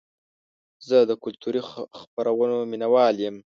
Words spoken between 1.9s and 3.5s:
خپرونو مینهوال یم.